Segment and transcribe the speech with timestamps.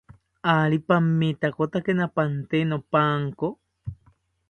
[0.55, 3.47] ¿Ari pamitakotakina pante nopanko?